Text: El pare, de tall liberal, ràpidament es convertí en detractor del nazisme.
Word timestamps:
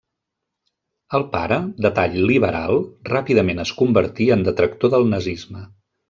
El 1.17 1.25
pare, 1.33 1.57
de 1.85 1.91
tall 1.99 2.15
liberal, 2.31 2.81
ràpidament 3.09 3.61
es 3.65 3.73
convertí 3.83 4.27
en 4.37 4.47
detractor 4.49 4.93
del 4.95 5.07
nazisme. 5.13 5.63